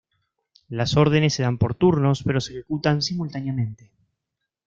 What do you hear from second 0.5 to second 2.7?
Las órdenes se dan por turnos pero se